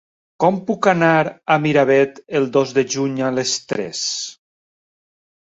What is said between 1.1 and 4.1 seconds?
a Miravet el dos de juny a les tres?